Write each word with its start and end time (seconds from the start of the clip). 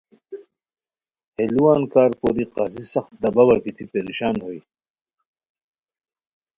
ہے 1.35 1.43
لُوان 1.53 1.81
کارکوری 1.93 2.45
قاضی 2.55 2.85
سخت 2.93 3.11
دباوا 3.23 3.55
گیتی 3.63 3.85
پریشان 3.91 4.35
ہوئے 4.43 4.59